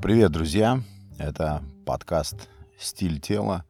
[0.00, 0.80] Привет, друзья!
[1.18, 2.48] Это подкаст
[2.78, 3.64] «Стиль тела».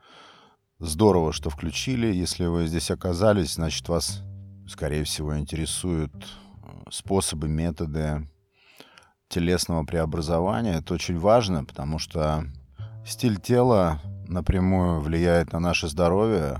[0.78, 2.06] Здорово, что включили.
[2.08, 4.20] Если вы здесь оказались, значит, вас,
[4.68, 8.28] скорее всего, интересуют э, способы, методы
[9.28, 10.74] телесного преобразования.
[10.74, 12.44] Это очень важно, потому что
[13.06, 16.58] стиль тела напрямую влияет на наше здоровье.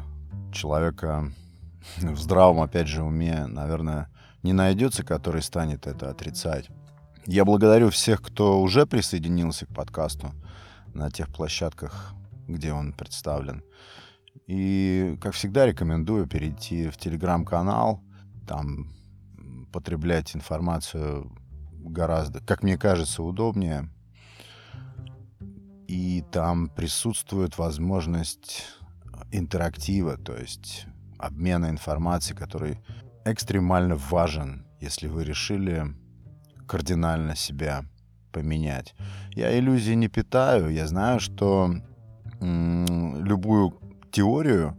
[0.51, 1.31] Человека
[1.99, 4.09] в здравом, опять же, уме, наверное,
[4.43, 6.71] не найдется, который станет это отрицать.
[7.31, 10.33] Я благодарю всех, кто уже присоединился к подкасту
[10.95, 12.15] на тех площадках,
[12.47, 13.63] где он представлен.
[14.47, 18.03] И, как всегда, рекомендую перейти в телеграм-канал,
[18.47, 18.91] там
[19.75, 21.31] потреблять информацию
[21.73, 23.91] гораздо, как мне кажется, удобнее.
[25.87, 28.65] И там присутствует возможность
[29.33, 30.87] интерактива, то есть
[31.19, 32.79] обмена информацией, который
[33.27, 35.95] экстремально важен, если вы решили
[36.69, 37.85] кардинально себя
[38.31, 38.95] поменять.
[39.33, 40.69] Я иллюзий не питаю.
[40.69, 41.75] Я знаю, что
[42.41, 43.75] любую
[44.13, 44.77] теорию,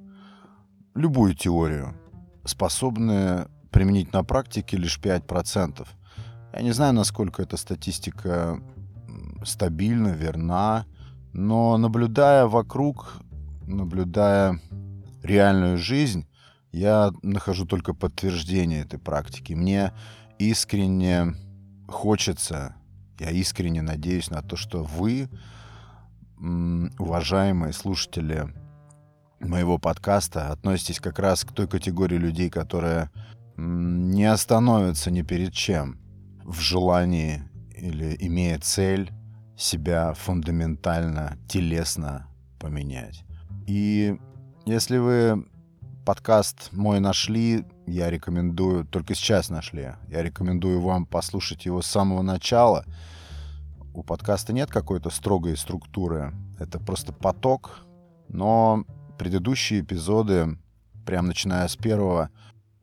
[0.95, 1.95] любую теорию
[2.45, 5.87] способны применить на практике лишь 5%.
[6.53, 8.61] Я не знаю, насколько эта статистика
[9.43, 10.85] стабильна, верна,
[11.33, 13.17] но наблюдая вокруг,
[13.67, 14.59] наблюдая
[15.23, 16.27] реальную жизнь,
[16.71, 19.53] я нахожу только подтверждение этой практики.
[19.53, 19.91] Мне
[20.37, 21.35] искренне
[21.91, 22.75] хочется,
[23.19, 25.29] я искренне надеюсь на то, что вы,
[26.37, 28.53] уважаемые слушатели
[29.39, 33.11] моего подкаста, относитесь как раз к той категории людей, которая
[33.57, 35.97] не остановится ни перед чем
[36.43, 37.43] в желании
[37.75, 39.11] или имея цель
[39.57, 42.27] себя фундаментально, телесно
[42.59, 43.23] поменять.
[43.67, 44.17] И
[44.65, 45.45] если вы
[46.05, 52.21] подкаст мой нашли, я рекомендую, только сейчас нашли, я рекомендую вам послушать его с самого
[52.21, 52.85] начала.
[53.93, 57.79] У подкаста нет какой-то строгой структуры, это просто поток,
[58.27, 58.85] но
[59.17, 60.57] предыдущие эпизоды,
[61.05, 62.29] прям начиная с первого,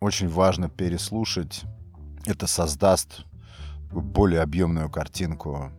[0.00, 1.62] очень важно переслушать.
[2.27, 3.25] Это создаст
[3.91, 5.71] более объемную картинку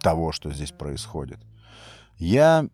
[0.00, 1.40] того, что здесь происходит.
[2.16, 2.66] Я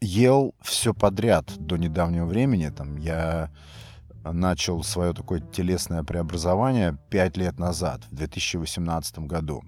[0.00, 2.68] ел все подряд до недавнего времени.
[2.68, 3.50] Там я
[4.24, 9.62] начал свое такое телесное преобразование пять лет назад, в 2018 году.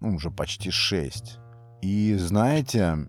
[0.00, 1.38] Ну, уже почти шесть.
[1.82, 3.08] И знаете,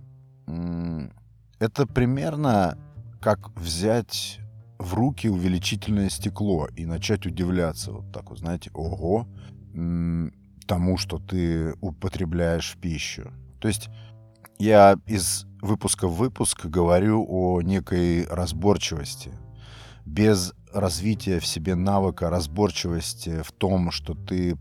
[1.59, 2.77] это примерно
[3.21, 4.39] как взять
[4.79, 7.91] в руки увеличительное стекло и начать удивляться.
[7.91, 9.27] Вот так вот, знаете, ого,
[10.67, 13.31] тому, что ты употребляешь в пищу.
[13.59, 13.89] То есть
[14.57, 19.31] я из выпуска в выпуск говорю о некой разборчивости.
[20.05, 24.57] Без развития в себе навыка разборчивости в том, что ты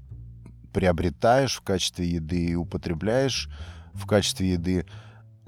[0.72, 3.48] приобретаешь в качестве еды и употребляешь
[3.92, 4.86] в качестве еды,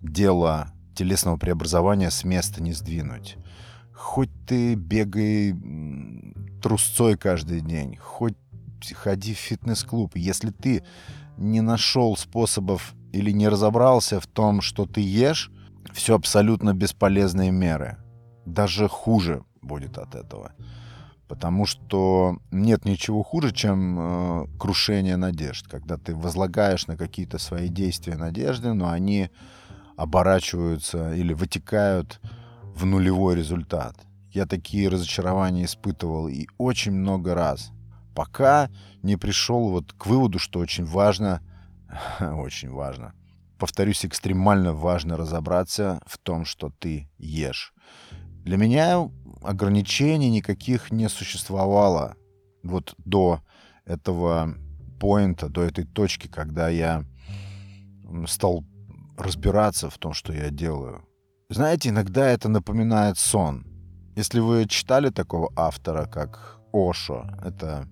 [0.01, 3.37] дело телесного преобразования с места не сдвинуть.
[3.93, 5.55] Хоть ты бегай
[6.61, 8.37] трусцой каждый день, хоть
[8.95, 10.85] ходи в фитнес-клуб, если ты
[11.37, 15.51] не нашел способов или не разобрался в том, что ты ешь,
[15.93, 17.99] все абсолютно бесполезные меры.
[18.45, 20.53] Даже хуже будет от этого.
[21.29, 25.67] Потому что нет ничего хуже, чем э, крушение надежд.
[25.69, 29.31] Когда ты возлагаешь на какие-то свои действия надежды, но они
[29.97, 32.21] оборачиваются или вытекают
[32.75, 33.97] в нулевой результат.
[34.31, 37.71] Я такие разочарования испытывал и очень много раз.
[38.15, 38.69] Пока
[39.03, 41.41] не пришел вот к выводу, что очень важно
[42.21, 43.15] очень важно.
[43.59, 47.73] Повторюсь, экстремально важно разобраться в том, что ты ешь.
[48.45, 49.09] Для меня
[49.45, 52.17] ограничений никаких не существовало
[52.63, 53.41] вот до
[53.85, 54.55] этого
[55.01, 57.05] поинта, до этой точки, когда я
[58.27, 58.65] стал
[59.17, 61.05] разбираться в том, что я делаю.
[61.49, 63.67] Знаете, иногда это напоминает сон.
[64.17, 67.89] Если вы читали такого автора, как Ошо, это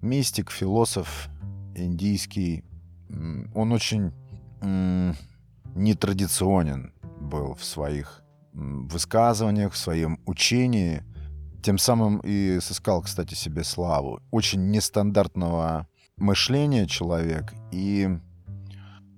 [0.00, 1.28] мистик, философ
[1.74, 2.64] индийский,
[3.54, 4.12] он очень
[5.74, 8.21] нетрадиционен был в своих
[8.52, 11.02] высказываниях, в своем учении.
[11.62, 14.20] Тем самым и сыскал, кстати, себе славу.
[14.30, 17.54] Очень нестандартного мышления человек.
[17.70, 18.08] И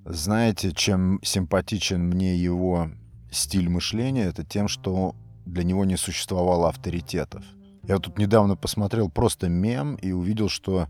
[0.05, 2.91] знаете, чем симпатичен мне его
[3.31, 5.15] стиль мышления, это тем, что
[5.47, 7.45] для него не существовало авторитетов.
[7.87, 10.89] Я тут недавно посмотрел просто мем и увидел, что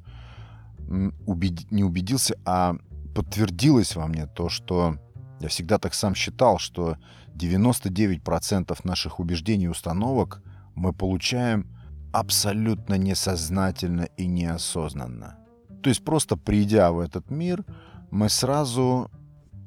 [1.26, 1.70] убед...
[1.70, 2.76] не убедился, а
[3.14, 4.98] подтвердилось во мне то, что
[5.44, 6.96] я всегда так сам считал, что
[7.34, 10.42] 99% наших убеждений и установок
[10.74, 11.66] мы получаем
[12.12, 15.36] абсолютно несознательно и неосознанно.
[15.82, 17.62] То есть просто придя в этот мир,
[18.10, 19.10] мы сразу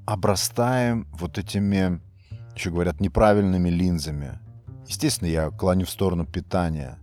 [0.07, 2.01] обрастаем вот этими,
[2.56, 4.39] еще говорят, неправильными линзами.
[4.88, 6.97] Естественно, я клоню в сторону питания.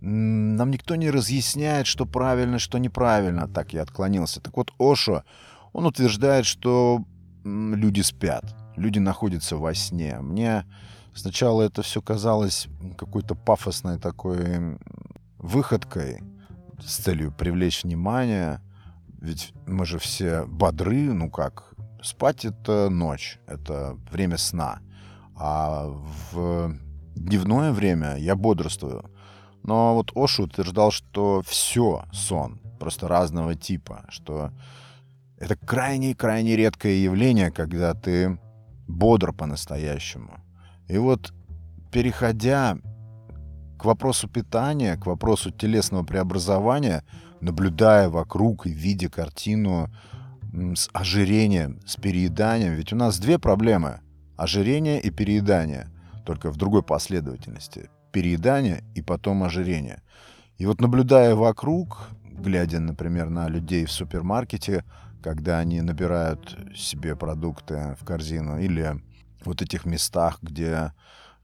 [0.00, 3.46] Нам никто не разъясняет, что правильно, что неправильно.
[3.46, 4.40] Так я отклонился.
[4.40, 5.22] Так вот, Ошо,
[5.72, 7.04] он утверждает, что
[7.46, 8.44] люди спят,
[8.76, 10.18] люди находятся во сне.
[10.20, 10.64] Мне
[11.14, 14.78] сначала это все казалось какой-то пафосной такой
[15.38, 16.22] выходкой
[16.84, 18.60] с целью привлечь внимание.
[19.20, 24.80] Ведь мы же все бодры, ну как, спать это ночь, это время сна.
[25.36, 26.74] А в
[27.14, 29.10] дневное время я бодрствую.
[29.62, 34.52] Но вот Ошу утверждал, что все сон, просто разного типа, что
[35.38, 38.38] это крайне-крайне редкое явление, когда ты
[38.86, 40.40] бодр по-настоящему.
[40.88, 41.32] И вот
[41.90, 42.78] переходя
[43.78, 47.04] к вопросу питания, к вопросу телесного преобразования,
[47.40, 49.90] наблюдая вокруг и видя картину
[50.52, 54.00] с ожирением, с перееданием, ведь у нас две проблемы–
[54.36, 55.88] ожирение и переедание,
[56.24, 57.90] только в другой последовательности.
[58.12, 60.02] Переедание и потом ожирение.
[60.56, 64.84] И вот наблюдая вокруг, глядя, например, на людей в супермаркете,
[65.26, 69.02] когда они набирают себе продукты в корзину, или
[69.44, 70.92] вот этих местах, где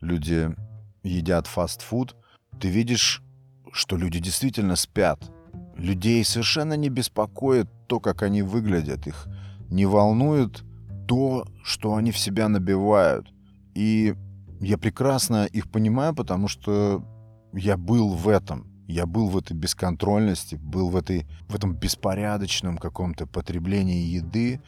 [0.01, 0.55] люди
[1.03, 2.15] едят фастфуд,
[2.61, 3.25] ты видишь,
[3.73, 5.29] что люди действительно спят.
[5.77, 9.09] Людей совершенно не беспокоит то, как они выглядят.
[9.09, 9.27] Их
[9.69, 10.63] не волнует
[11.09, 13.35] то, что они в себя набивают.
[13.75, 14.15] И
[14.61, 17.05] я прекрасно их понимаю, потому что
[17.53, 18.72] я был в этом.
[18.87, 24.61] Я был в этой бесконтрольности, был в, этой, в этом беспорядочном каком-то потреблении еды.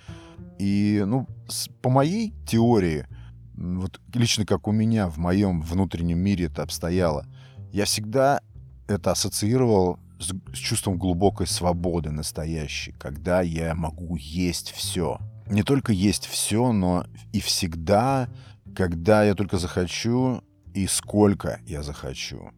[0.58, 3.06] И, ну, с, по моей теории,
[3.55, 7.26] вот лично как у меня в моем внутреннем мире это обстояло,
[7.72, 8.40] я всегда
[8.87, 15.19] это ассоциировал с, с чувством глубокой свободы настоящей, когда я могу есть все.
[15.49, 18.28] Не только есть все, но и всегда,
[18.75, 22.50] когда я только захочу и сколько я захочу.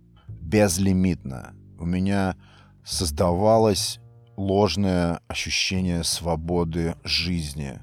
[0.46, 1.54] Безлимитно.
[1.76, 2.36] У меня
[2.84, 3.98] создавалось
[4.36, 7.80] ложное ощущение свободы жизни.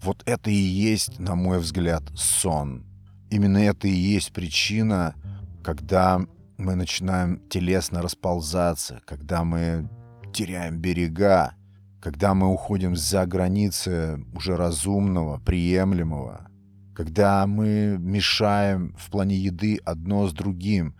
[0.00, 2.86] Вот это и есть, на мой взгляд, сон.
[3.30, 5.14] Именно это и есть причина,
[5.62, 6.22] когда
[6.56, 9.86] мы начинаем телесно расползаться, когда мы
[10.32, 11.52] теряем берега,
[12.00, 16.48] когда мы уходим за границы уже разумного, приемлемого,
[16.94, 20.94] когда мы мешаем в плане еды одно с другим,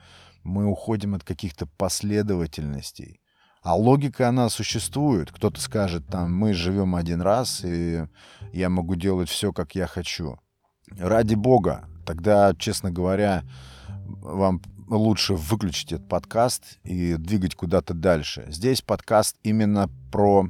[0.47, 3.21] мы уходим от каких-то последовательностей.
[3.63, 5.33] А логика, она существует.
[5.33, 8.07] Кто-то скажет, там, мы живем один раз, и
[8.53, 10.39] я могу делать все, как я хочу.
[10.97, 11.89] Ради бога.
[12.07, 13.43] Тогда, честно говоря,
[14.07, 18.47] вам лучше выключить этот подкаст и двигать куда-то дальше.
[18.49, 20.49] Здесь подкаст именно про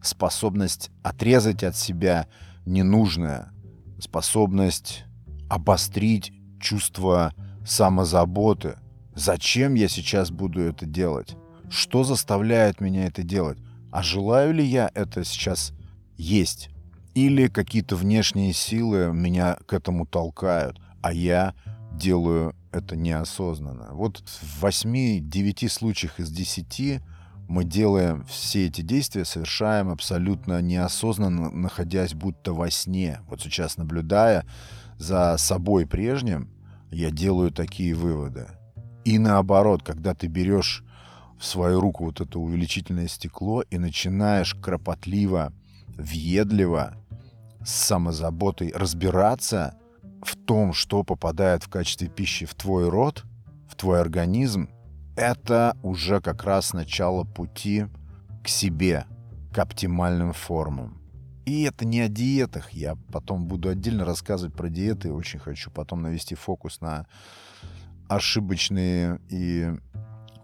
[0.00, 2.28] способность отрезать от себя
[2.64, 3.52] ненужное,
[3.98, 5.04] способность
[5.50, 7.34] обострить чувство
[7.66, 8.76] самозаботы.
[9.24, 11.36] Зачем я сейчас буду это делать?
[11.70, 13.56] Что заставляет меня это делать?
[13.92, 15.72] А желаю ли я это сейчас
[16.16, 16.70] есть?
[17.14, 21.54] Или какие-то внешние силы меня к этому толкают, а я
[21.92, 23.90] делаю это неосознанно.
[23.92, 27.00] Вот в 8-9 случаях из 10
[27.48, 33.20] мы делаем все эти действия, совершаем абсолютно неосознанно, находясь будто во сне.
[33.28, 34.44] Вот сейчас, наблюдая
[34.98, 36.50] за собой прежним,
[36.90, 38.48] я делаю такие выводы.
[39.04, 40.84] И наоборот, когда ты берешь
[41.38, 45.52] в свою руку вот это увеличительное стекло и начинаешь кропотливо,
[45.96, 46.94] въедливо,
[47.64, 49.74] с самозаботой разбираться
[50.22, 53.24] в том, что попадает в качестве пищи в твой рот,
[53.68, 54.68] в твой организм,
[55.16, 57.86] это уже как раз начало пути
[58.42, 59.06] к себе,
[59.52, 60.98] к оптимальным формам.
[61.44, 62.70] И это не о диетах.
[62.70, 65.12] Я потом буду отдельно рассказывать про диеты.
[65.12, 67.06] Очень хочу потом навести фокус на
[68.14, 69.70] ошибочные и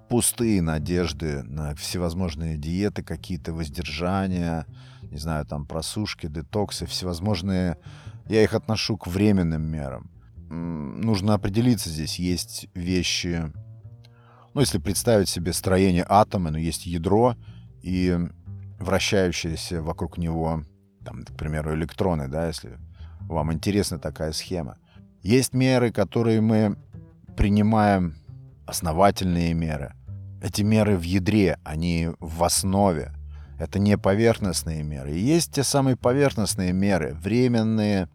[0.08, 4.66] пустые надежды на всевозможные диеты, какие-то воздержания,
[5.02, 7.76] не знаю, там просушки, детоксы, всевозможные
[8.28, 10.10] я их отношу к временным мерам.
[10.50, 12.18] Нужно определиться здесь.
[12.18, 13.52] Есть вещи...
[14.54, 17.36] Ну, если представить себе строение атома, ну, есть ядро
[17.82, 18.18] и
[18.78, 20.62] вращающиеся вокруг него,
[21.04, 22.78] там, к примеру, электроны, да, если
[23.20, 24.78] вам интересна такая схема.
[25.22, 26.76] Есть меры, которые мы
[27.38, 28.16] принимаем,
[28.66, 29.94] основательные меры.
[30.42, 33.12] Эти меры в ядре, они в основе.
[33.60, 35.12] Это не поверхностные меры.
[35.12, 38.08] И есть те самые поверхностные меры, временные,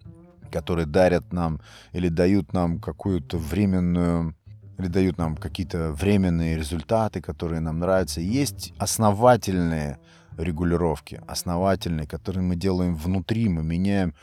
[0.51, 1.61] которые дарят нам
[1.93, 4.35] или дают нам какую-то временную
[4.77, 8.19] или дают нам какие-то временные результаты, которые нам нравятся.
[8.19, 9.99] Есть основательные
[10.37, 14.15] регулировки, основательные, которые мы делаем внутри, мы меняем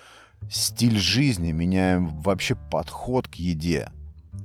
[0.51, 3.89] стиль жизни, меняем вообще подход к еде.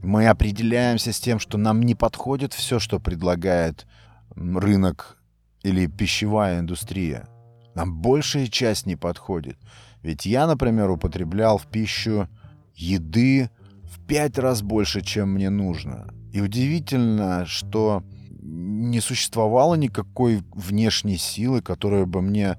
[0.05, 3.88] Мы определяемся с тем, что нам не подходит все, что предлагает
[4.35, 5.17] рынок
[5.63, 7.27] или пищевая индустрия.
[7.74, 9.57] Нам большая часть не подходит.
[10.03, 12.29] Ведь я, например, употреблял в пищу
[12.75, 13.50] еды
[13.83, 16.13] в пять раз больше, чем мне нужно.
[16.31, 18.03] И удивительно, что
[18.43, 22.57] не существовало никакой внешней силы, которая бы мне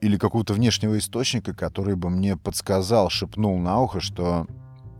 [0.00, 4.48] или какого-то внешнего источника, который бы мне подсказал, шепнул на ухо, что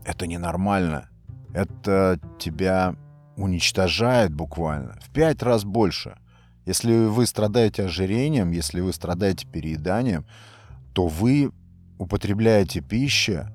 [0.05, 1.09] это ненормально.
[1.53, 2.95] Это тебя
[3.35, 6.17] уничтожает буквально в пять раз больше.
[6.65, 10.25] Если вы страдаете ожирением, если вы страдаете перееданием,
[10.93, 11.51] то вы
[11.97, 13.47] употребляете пищу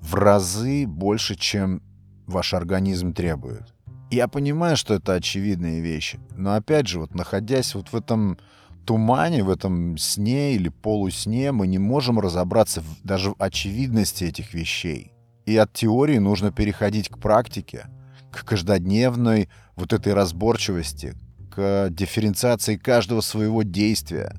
[0.00, 1.82] в разы больше, чем
[2.26, 3.74] ваш организм требует.
[4.10, 8.38] Я понимаю, что это очевидные вещи, но опять же, вот находясь вот в этом
[8.84, 14.52] тумане, в этом сне или полусне, мы не можем разобраться в, даже в очевидности этих
[14.54, 15.11] вещей.
[15.46, 17.86] И от теории нужно переходить к практике,
[18.30, 21.14] к каждодневной вот этой разборчивости,
[21.50, 24.36] к дифференциации каждого своего действия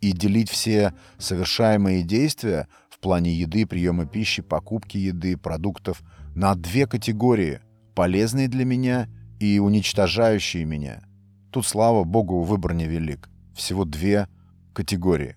[0.00, 6.02] и делить все совершаемые действия в плане еды, приема пищи, покупки еды, продуктов
[6.34, 7.60] на две категории–
[7.94, 9.08] полезные для меня
[9.40, 11.02] и уничтожающие меня.
[11.50, 13.28] Тут, слава богу, выбор невелик.
[13.54, 14.26] Всего две
[14.72, 15.36] категории.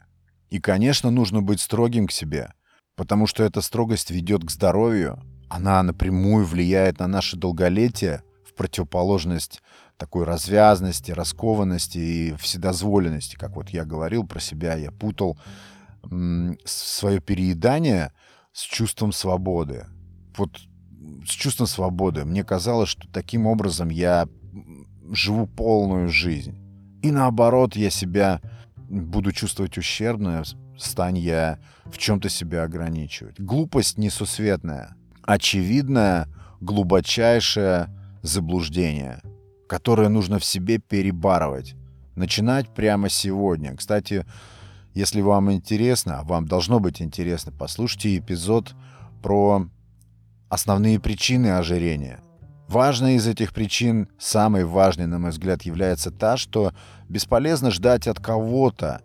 [0.49, 2.53] И, конечно, нужно быть строгим к себе,
[2.95, 5.19] потому что эта строгость ведет к здоровью,
[5.49, 9.61] она напрямую влияет на наше долголетие в противоположность
[9.97, 13.35] такой развязности, раскованности и вседозволенности.
[13.35, 15.37] Как вот я говорил про себя, я путал
[16.65, 18.11] свое переедание
[18.51, 19.85] с чувством свободы.
[20.35, 20.59] Вот
[21.25, 22.25] с чувством свободы.
[22.25, 24.27] Мне казалось, что таким образом я
[25.11, 26.57] живу полную жизнь.
[27.01, 28.41] И наоборот, я себя
[28.89, 30.43] буду чувствовать ущербно,
[30.77, 33.39] стань я в чем-то себя ограничивать.
[33.39, 34.95] Глупость несусветная.
[35.23, 36.27] Очевидное,
[36.59, 37.89] глубочайшее
[38.21, 39.21] заблуждение,
[39.67, 41.75] которое нужно в себе перебарывать.
[42.15, 43.75] Начинать прямо сегодня.
[43.75, 44.25] Кстати,
[44.93, 48.75] если вам интересно, а вам должно быть интересно, послушайте эпизод
[49.21, 49.67] про
[50.49, 52.19] основные причины ожирения.
[52.73, 56.73] Важной из этих причин, самой важной, на мой взгляд, является та, что
[57.07, 59.03] бесполезно ждать от кого-то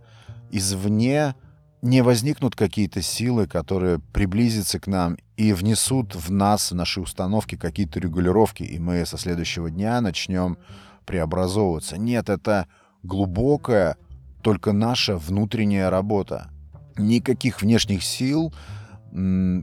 [0.51, 1.35] извне,
[1.83, 7.57] не возникнут какие-то силы, которые приблизятся к нам и внесут в нас, в наши установки
[7.57, 10.57] какие-то регулировки, и мы со следующего дня начнем
[11.05, 11.99] преобразовываться.
[11.99, 12.69] Нет, это
[13.03, 13.99] глубокая,
[14.41, 16.49] только наша внутренняя работа.
[16.97, 18.51] Никаких внешних сил,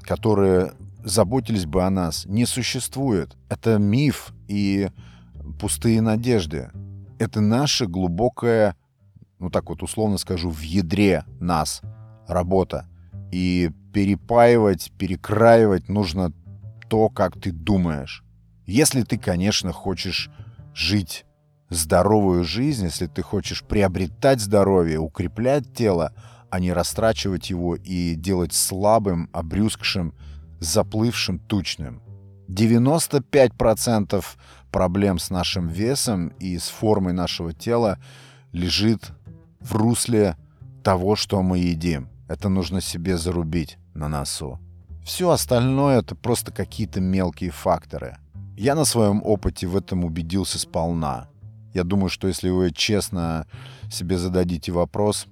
[0.03, 0.73] которые
[1.05, 3.37] заботились бы о нас, не существует.
[3.47, 4.89] Это миф и
[5.59, 6.71] пустые надежды.
[7.19, 8.75] Это наша глубокая,
[9.39, 11.81] ну так вот условно скажу, в ядре нас
[12.27, 12.87] работа.
[13.31, 16.33] И перепаивать, перекраивать нужно
[16.89, 18.23] то, как ты думаешь.
[18.65, 20.31] Если ты, конечно, хочешь
[20.73, 21.25] жить
[21.69, 26.13] здоровую жизнь, если ты хочешь приобретать здоровье, укреплять тело,
[26.49, 30.13] а не растрачивать его и делать слабым, обрюзгшим,
[30.59, 32.01] заплывшим, тучным.
[32.47, 34.23] 95%
[34.71, 37.97] проблем с нашим весом и с формой нашего тела
[38.51, 39.11] лежит
[39.59, 40.37] в русле
[40.83, 42.09] того, что мы едим.
[42.27, 44.59] Это нужно себе зарубить на носу.
[45.03, 48.17] Все остальное это просто какие-то мелкие факторы.
[48.57, 51.27] Я на своем опыте в этом убедился сполна.
[51.73, 53.47] Я думаю, что если вы честно
[53.91, 55.27] себе зададите вопрос,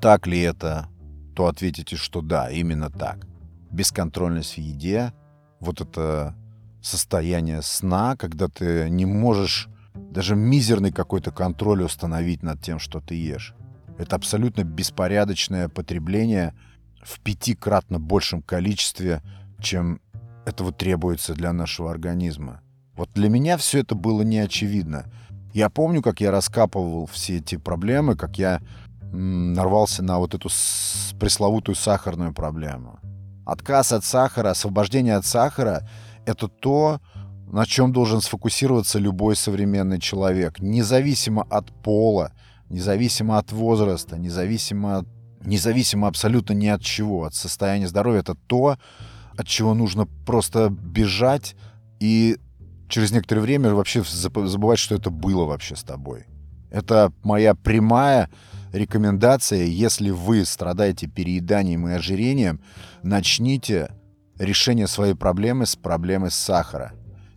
[0.00, 0.88] так ли это,
[1.36, 3.26] то ответите, что да, именно так
[3.72, 5.12] бесконтрольность в еде,
[5.60, 6.34] вот это
[6.82, 13.14] состояние сна, когда ты не можешь даже мизерный какой-то контроль установить над тем, что ты
[13.14, 13.54] ешь.
[13.98, 16.54] Это абсолютно беспорядочное потребление
[17.02, 19.22] в пятикратно большем количестве,
[19.60, 20.00] чем
[20.44, 22.60] этого требуется для нашего организма.
[22.94, 25.06] Вот для меня все это было неочевидно.
[25.54, 28.60] Я помню, как я раскапывал все эти проблемы, как я
[29.12, 30.48] нарвался на вот эту
[31.18, 32.98] пресловутую сахарную проблему.
[33.44, 35.88] Отказ от сахара, освобождение от сахара—
[36.26, 37.00] это то,
[37.52, 42.32] на чем должен сфокусироваться любой современный человек, независимо от пола,
[42.70, 45.08] независимо от возраста, независимо, от,
[45.44, 48.20] независимо абсолютно ни от чего, от состояния здоровья.
[48.20, 48.78] Это то,
[49.36, 51.56] от чего нужно просто бежать
[52.00, 52.38] и
[52.88, 56.26] через некоторое время вообще забывать, что это было вообще с тобой.
[56.70, 58.30] Это моя прямая
[58.72, 62.60] рекомендация, если вы страдаете перееданием и ожирением,
[63.02, 63.90] начните
[64.38, 66.92] решение своей проблемы с проблемы сахара.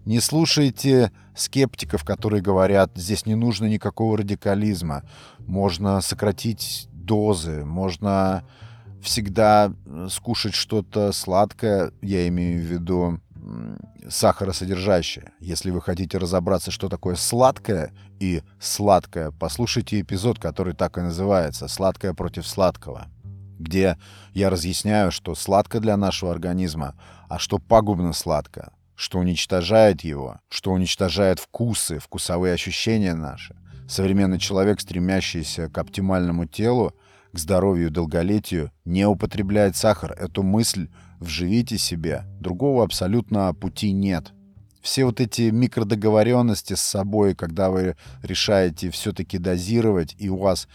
[0.05, 5.03] Не слушайте скептиков, которые говорят, здесь не нужно никакого радикализма,
[5.39, 8.43] можно сократить дозы, можно
[9.01, 13.19] всегда э, скушать что-то сладкое, я имею в виду
[14.09, 15.31] сахаросодержащее.
[15.39, 21.67] Если вы хотите разобраться, что такое сладкое и сладкое, послушайте эпизод, который так и называется
[21.67, 23.07] «Сладкое против сладкого»,
[23.59, 23.97] где
[24.33, 26.95] я разъясняю, что сладко для нашего организма,
[27.29, 33.55] а что пагубно сладко, что уничтожает его, что уничтожает вкусы, вкусовые ощущения наши.
[33.87, 36.93] Современный человек, стремящийся к оптимальному телу,
[37.31, 40.13] к здоровью долголетию, не употребляет сахар.
[40.13, 40.89] Эту мысль
[41.25, 42.23] вживите себе.
[42.39, 44.31] Другого абсолютно пути нет.
[44.81, 50.67] Все вот эти микродоговоренности с собой, когда вы решаете все-таки дозировать, и у вас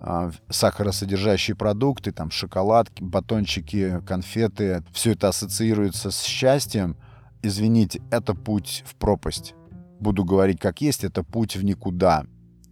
[0.00, 6.96] э, сахаросодержащие продукты, там шоколадки, батончики, конфеты, все это ассоциируется с счастьем,
[7.42, 9.54] извините, это путь в пропасть.
[10.00, 12.24] Буду говорить как есть, это путь в никуда.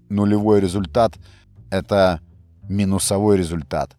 [0.08, 1.14] Нулевой результат—
[1.70, 2.20] это
[2.68, 3.96] минусовой результат.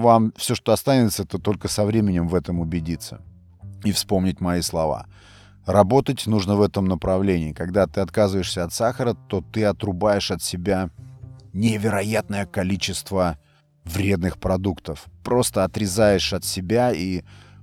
[0.00, 3.20] Вам все, что останется, это только со временем в этом убедиться.
[3.84, 5.06] И вспомнить мои слова.
[5.66, 7.52] Работать нужно в этом направлении.
[7.52, 10.90] Когда ты отказываешься от сахара, то ты отрубаешь от себя
[11.52, 13.38] невероятное количество
[13.84, 15.04] вредных продуктов.
[15.22, 17.22] Просто отрезаешь от себя и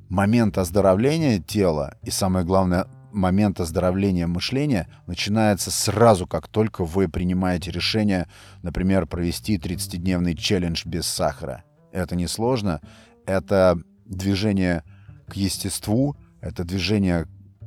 [0.10, 7.72] момент оздоровления тела и, самое главное, момент оздоровления мышления начинается сразу, как только вы принимаете
[7.72, 8.28] решение,
[8.62, 11.64] например, провести 30-дневный челлендж без сахара.
[11.98, 12.80] Это несложно.
[13.26, 14.84] Это движение
[15.28, 17.26] к естеству, это движение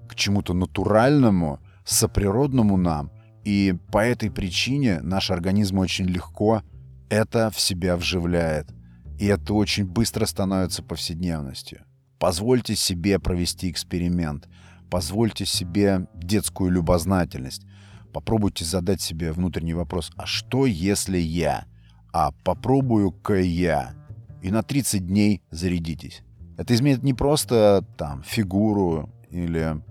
[0.08, 3.10] к чему-то натуральному, соприродному нам.
[3.44, 6.62] И по этой причине наш организм очень легко
[7.08, 8.72] это в себя вживляет.
[9.18, 11.84] И это очень быстро становится повседневностью.
[12.20, 14.48] Позвольте себе провести эксперимент.
[14.90, 17.66] Позвольте себе детскую любознательность.
[18.12, 21.64] Попробуйте задать себе внутренний вопрос, а что если я?
[22.12, 23.99] А попробую-ка я.
[24.42, 26.22] И на 30 дней зарядитесь.
[26.56, 29.82] Это изменит не просто там фигуру или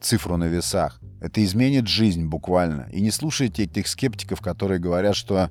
[0.00, 1.00] цифру на весах.
[1.20, 2.88] Это изменит жизнь буквально.
[2.92, 5.50] И не слушайте этих скептиков, которые говорят, что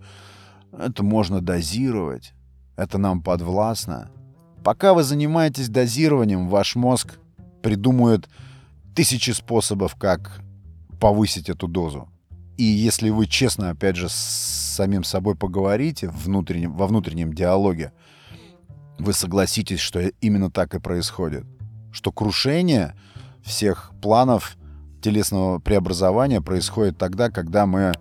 [0.78, 2.34] это можно дозировать,
[2.76, 4.10] это нам подвластно.
[4.63, 7.19] Пока вы занимаетесь дозированием, ваш мозг
[7.62, 8.28] придумает
[8.95, 10.41] тысячи способов, как
[11.00, 12.10] повысить эту дозу.
[12.58, 17.91] И если вы честно, опять же, с самим собой поговорите внутреннем, во внутреннем диалоге,
[18.99, 21.45] вы согласитесь, что именно так и происходит.
[21.91, 22.95] Что крушение
[23.43, 24.57] всех планов
[25.01, 27.93] телесного преобразования происходит тогда, когда мы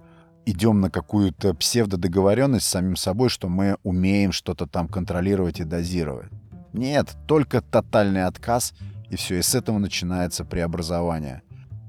[0.46, 6.30] идем на какую-то псевдодоговоренность с самим собой, что мы умеем что-то там контролировать и дозировать.
[6.72, 8.74] Нет, только тотальный отказ,
[9.10, 11.42] и все, и с этого начинается преобразование.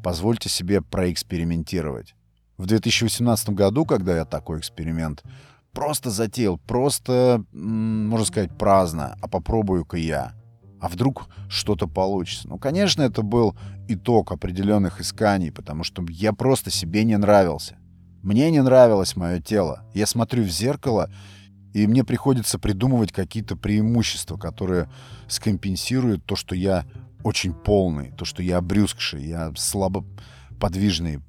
[0.04, 2.16] Позвольте себе проэкспериментировать.
[2.58, 5.24] В 2018 году, когда я такой эксперимент
[5.78, 10.34] просто затеял, просто, можно сказать, праздно, а попробую-ка я.
[10.82, 12.48] А вдруг что-то получится?
[12.48, 13.56] Ну, конечно, это был
[13.88, 17.78] итог определенных исканий, потому что я просто себе не нравился.
[18.24, 19.84] Мне не нравилось мое тело.
[19.94, 21.12] Я смотрю в зеркало
[21.76, 24.90] и мне приходится придумывать какие-то преимущества, которые
[25.28, 26.88] скомпенсируют то, что я
[27.24, 30.04] очень полный, то, что я обрюзгший, я слабо
[30.60, 31.20] подвижный,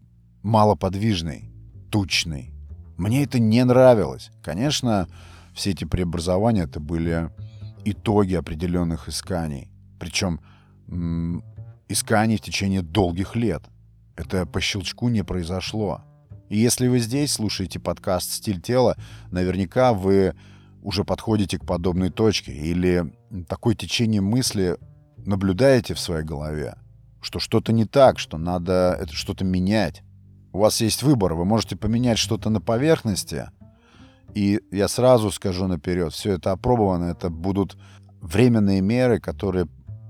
[0.42, 1.50] малоподвижный,
[1.90, 2.58] тучный.
[2.98, 4.30] Мне это не нравилось.
[4.42, 5.08] Конечно,
[5.54, 7.30] все эти преобразования это были
[7.84, 9.70] итоги определенных исканий.
[10.00, 10.40] Причем
[11.88, 13.62] исканий в течение долгих лет.
[14.16, 16.02] Это по щелчку не произошло.
[16.48, 18.96] И если вы здесь слушаете подкаст «Стиль тела»,
[19.30, 20.34] наверняка вы
[20.82, 23.12] уже подходите к подобной точке или
[23.48, 24.76] такое течение мысли
[25.18, 26.76] наблюдаете в своей голове,
[27.20, 30.02] что что-то не так, что надо это что-то менять.
[30.52, 33.50] У вас есть выбор, вы можете поменять что-то на поверхности,
[34.34, 37.76] и я сразу скажу наперед, все это опробовано, это будут
[38.20, 39.68] временные меры, которые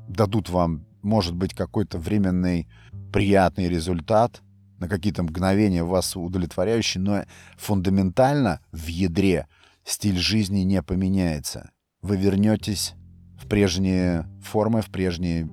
[0.08, 2.68] дадут вам, может быть, какой-то временный
[3.12, 4.42] приятный результат–
[4.78, 7.24] на какие-то мгновения вас удовлетворяющий, но
[7.56, 9.46] фундаментально в ядре
[9.84, 11.70] стиль жизни не поменяется.
[12.00, 12.94] Вы вернетесь
[13.36, 15.48] в прежние формы, в прежние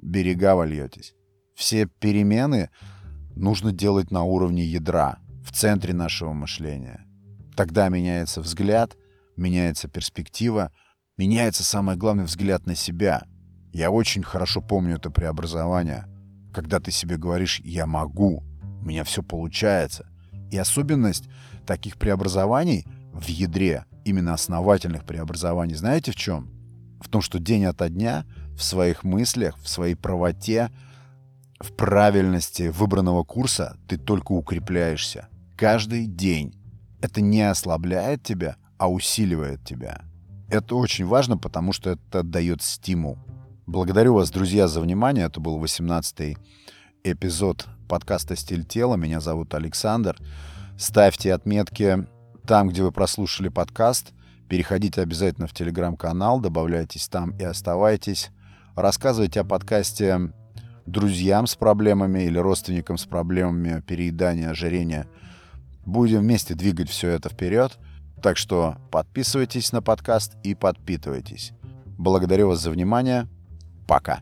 [0.00, 1.14] берега вольетесь.
[1.54, 2.70] Все перемены
[3.36, 7.06] нужно делать на уровне ядра, в центре нашего мышления.
[7.56, 8.96] Тогда меняется взгляд,
[9.36, 10.72] меняется перспектива,
[11.16, 13.24] меняется, самое главное, взгляд на себя.
[13.72, 16.06] Я очень хорошо помню это преобразование,
[16.52, 18.42] когда ты себе говоришь «я могу»,
[18.80, 20.06] у меня все получается.
[20.50, 21.28] И особенность
[21.66, 26.50] таких преобразований в ядре, именно основательных преобразований, знаете в чем?
[27.00, 28.24] В том, что день ото дня
[28.56, 30.70] в своих мыслях, в своей правоте,
[31.60, 35.28] в правильности выбранного курса ты только укрепляешься.
[35.56, 36.54] Каждый день.
[37.02, 40.02] Это не ослабляет тебя, а усиливает тебя.
[40.48, 43.18] Это очень важно, потому что это дает стимул.
[43.66, 45.26] Благодарю вас, друзья, за внимание.
[45.26, 46.36] Это был 18-й
[47.04, 48.96] эпизод подкаста «Стиль тела».
[48.96, 50.16] Меня зовут Александр.
[50.78, 52.06] Ставьте отметки
[52.46, 54.12] там, где вы прослушали подкаст.
[54.48, 58.30] Переходите обязательно в телеграм-канал, добавляйтесь там и оставайтесь.
[58.74, 60.32] Рассказывайте о подкасте
[60.86, 65.06] друзьям с проблемами или родственникам с проблемами переедания, ожирения.
[65.84, 67.78] Будем вместе двигать все это вперед.
[68.22, 71.52] Так что подписывайтесь на подкаст и подпитывайтесь.
[71.98, 73.28] Благодарю вас за внимание.
[73.86, 74.20] Пока.